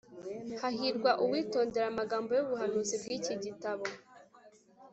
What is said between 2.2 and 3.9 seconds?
y’ubuhanuzi bw’iki gitabo.”